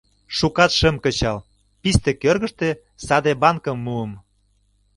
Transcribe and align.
Шукат 0.37 0.71
шым 0.79 0.95
кычал, 1.03 1.37
писте 1.81 2.11
кӧргыштӧ 2.21 2.69
саде 3.05 3.31
банкым 3.41 3.77
муым. 3.85 4.11